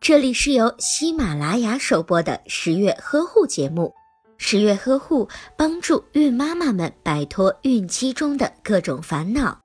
[0.00, 3.94] 这里是由喜马拉雅首播的十月呵护节目。
[4.36, 9.60] 十月呵护帮助孕妈妈们摆脱孕期中的各种烦恼。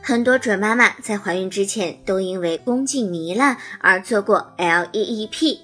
[0.00, 5.58] 很多准妈妈在怀孕之前都因为宫颈糜烂而做过 LEEP，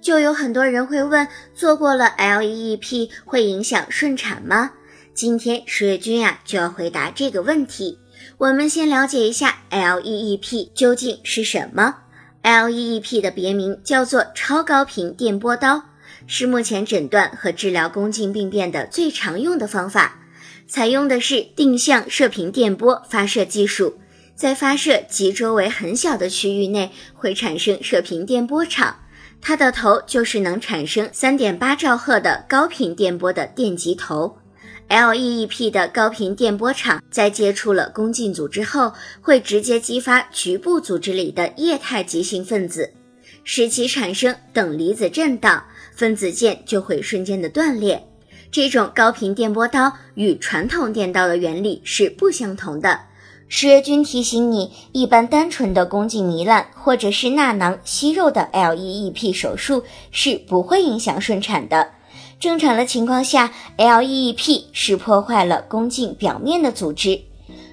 [0.00, 4.72] 就有很多人会问：做过了 LEEP 会影响顺产吗？
[5.14, 8.00] 今天十月君呀就要回答这个问题。
[8.38, 11.96] 我们先了解一下 LEEP 究竟是什么。
[12.42, 15.82] LEEP 的别名叫做超高频电波刀，
[16.26, 20.20] 是目前诊断和治疗宫颈病变的最常用的方法。
[20.66, 23.98] 采用的是定向射频电波发射技术，
[24.34, 28.96] 在发射及周围很小的区域内会产生射频电波场，
[29.40, 34.38] 它的头就是能产生三点八兆赫的高频电波的电极头。
[34.88, 42.92] LEEP 的高频电波场在接触了宫颈组织后，会直接激发局部组织里的液态极性分子，
[43.42, 48.06] 使其产生等离子震荡，分子键就会瞬间的断裂。
[48.52, 53.00] 这种高频电波刀与传统电刀的原理是不相同的。
[53.48, 61.90] 十月君提醒你，一般单纯的宫颈糜烂或者是纳囊息肉的 LEEP 手术是不会影响顺产的。
[62.44, 67.18] 正常的情况下，LEEP 是破坏了宫颈表面的组织。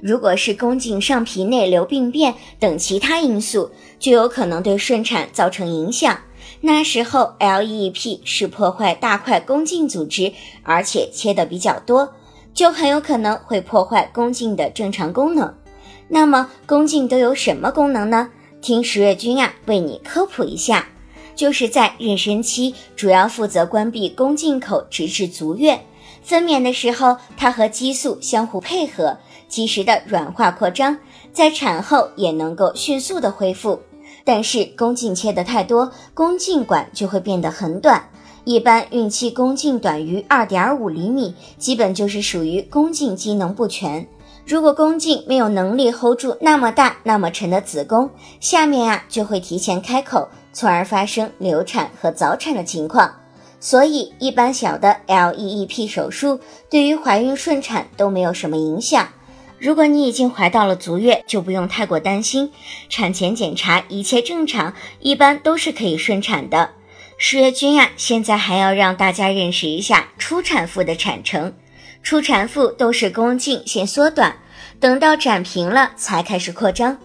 [0.01, 6.17] 如果是宫颈上皮内瘤病变等其他因素，就有可能对顺产造成影响。
[6.61, 10.31] 那时候，LEEP 是破坏大块宫颈组织，
[10.63, 12.13] 而且切的比较多，
[12.53, 15.53] 就很有可能会破坏宫颈的正常功能。
[16.07, 18.29] 那么，宫颈都有什么功能呢？
[18.61, 20.87] 听十月君呀为你科普一下。
[21.35, 25.79] 就是在妊娠期，主要负责关闭宫颈口，直至足月。
[26.23, 30.97] 分娩的时候，它和激素相互配合，及时的软化扩张，
[31.33, 33.79] 在产后也能够迅速的恢复。
[34.23, 38.07] 但是宫颈切的太多，宫颈管就会变得很短。
[38.43, 44.07] 一般孕期宫颈短于二点五厘米，基本就是属于宫颈机能不全。
[44.45, 48.09] 如果宫颈没有能力 hold 住那么大、那么沉的子宫，
[48.39, 50.27] 下面啊就会提前开口。
[50.53, 53.15] 从而发生流产和早产的情况，
[53.59, 56.39] 所以一般小的 LEEP 手术
[56.69, 59.07] 对于怀孕顺产都没有什么影响。
[59.59, 62.51] 如果你已经怀到了足月，就不用太过担心，
[62.89, 66.71] 产前检查一切正常，一般都是可以顺产的。
[67.17, 71.53] 十月君呀，现在还要让大家认识一下初产妇的产程。
[72.01, 74.35] 初产妇都是宫颈先缩短，
[74.79, 76.97] 等到展平了才开始扩张。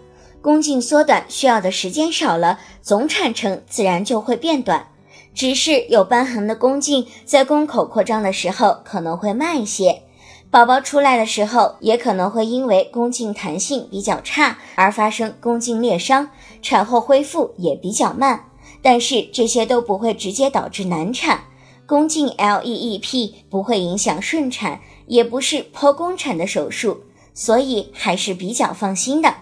[0.47, 4.87] 宫颈缩短需要的时间少了，总产程自然就会变短。
[5.35, 10.05] 只是有瘢痕的宫颈在宫口扩张的时候可能会慢一些，
[10.49, 16.31] 宝宝出来的时候也可能会因为宫颈弹性比较差而发生宫颈裂伤，
[16.63, 18.45] 产后恢复也比较慢。
[18.81, 21.41] 但是这些都不会直接导致难产。
[21.87, 27.01] 宫颈 LEEP 不会影响顺产，也不是剖宫产的手术，
[27.35, 29.35] 所以还是比较放心的。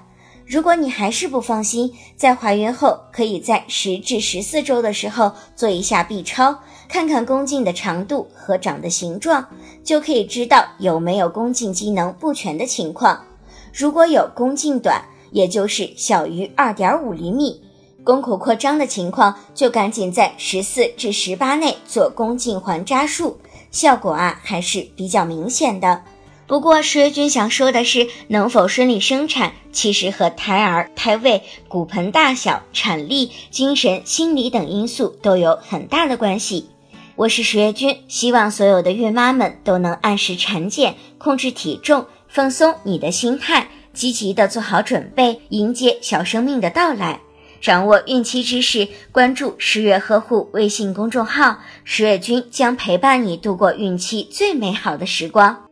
[0.47, 9.49] 如果你还是不放心，在怀孕后可以在十至十四周的时候做一下 B 超，看看宫颈的长度和长的形状，
[9.83, 13.25] 就可以知道有没有宫颈机能不全的情况。
[13.73, 17.63] 如果有宫颈短，也就是小于二点五厘米，
[18.05, 23.39] 宫口扩张的情况，就赶紧在十四至十八内做宫颈环扎术，
[23.71, 26.05] 效果啊还是比较明显的。
[26.47, 36.69] 不过，十月君想说的是，能否顺利生产，其实和胎儿、胎位、骨盆大小、产力、精神、心理等因素都有很大的关系。
[37.17, 47.21] 我是十月君，希望所有的孕妈们都能按时产检，控制体重，放松你的心态，积极的做好准备，迎接小生命的到来。
[47.63, 55.64] 掌握孕期知识，关注十月呵护微信公众号，十月君将陪伴你度过孕期最美好的时光。